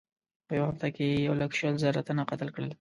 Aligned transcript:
په 0.47 0.51
یوه 0.57 0.67
هفته 0.71 0.87
کې 0.95 1.03
یې 1.09 1.17
یو 1.27 1.35
لک 1.41 1.51
شل 1.59 1.75
زره 1.83 2.01
تنه 2.07 2.23
قتل 2.29 2.49
کړل. 2.55 2.67